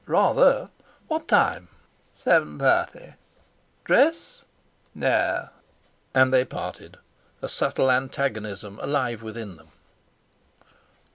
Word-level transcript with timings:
"Rather. 0.07 0.71
What 1.07 1.27
time?" 1.27 1.67
"Seven 2.11 2.57
thirty." 2.57 3.13
"Dress?" 3.83 4.41
"No." 4.95 5.49
And 6.15 6.33
they 6.33 6.43
parted, 6.43 6.97
a 7.39 7.47
subtle 7.47 7.91
antagonism 7.91 8.79
alive 8.79 9.21
within 9.21 9.57
them. 9.57 9.67